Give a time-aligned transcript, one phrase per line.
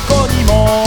[0.00, 0.85] こにも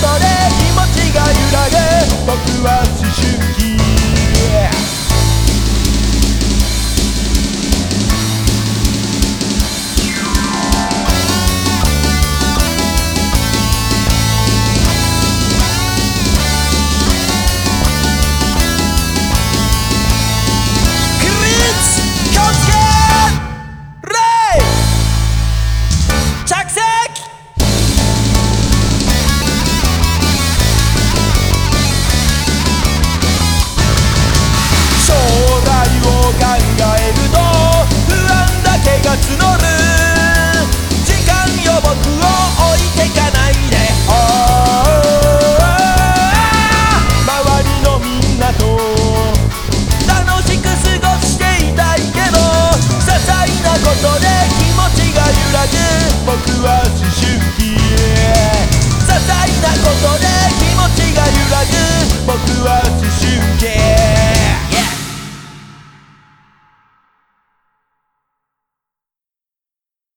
[0.00, 0.37] por él.
[55.50, 55.87] playa